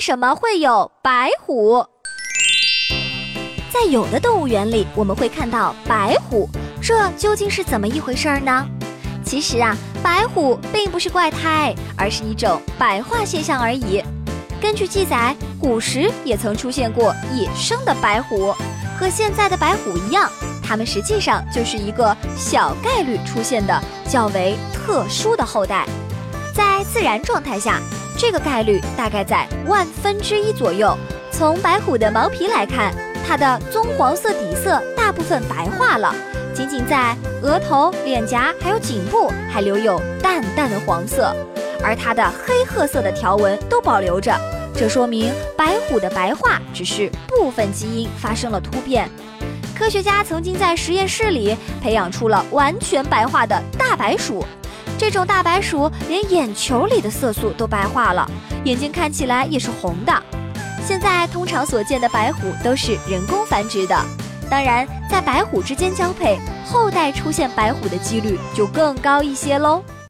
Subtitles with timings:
[0.00, 1.84] 为什么会有白虎？
[3.70, 6.48] 在有的动物园里，我们会看到白虎，
[6.80, 8.66] 这究竟是怎么一回事儿呢？
[9.22, 14.02] 其实啊，白虎并不是怪胎，而是一种白化现象而已。
[14.58, 18.54] 根据记载，古时也曾出现过野生的白虎，
[18.98, 20.30] 和现在的白虎一样，
[20.64, 23.78] 它们实际上就是一个小概率出现的
[24.08, 25.86] 较为特殊的后代。
[26.54, 27.80] 在自然状态下，
[28.20, 30.94] 这个概率大概在万分之一左右。
[31.32, 32.94] 从白虎的毛皮来看，
[33.26, 36.14] 它的棕黄色底色大部分白化了，
[36.52, 41.34] 仅仅在额头、脸颊还有颈部还留有淡淡的黄色，
[41.82, 44.38] 而它的黑褐色的条纹都保留着。
[44.76, 49.08] 这说明白虎的白化只是部分基因发生了突变。
[49.74, 54.44] 科学家曾经在实验室里培养出了完全白化的大白鼠。
[55.00, 58.30] 这种大白鼠连眼球里的色素都白化了，
[58.64, 60.12] 眼睛看起来也是红的。
[60.84, 63.98] 现在通常所见的白虎都是人工繁殖的，
[64.50, 69.82] 当然在白虎之间交配，后代出现白虎的几率就更高一些喽。